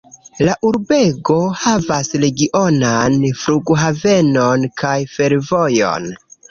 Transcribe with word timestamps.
La 0.47 0.53
urbego 0.69 1.35
havas 1.65 2.09
regionan 2.25 3.21
flughavenon 3.45 4.69
kaj 4.85 5.01
fervojon. 5.19 6.15